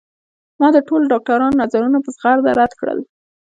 [0.59, 2.99] ما د ټولو ډاکترانو نظرونه په زغرده رد کړل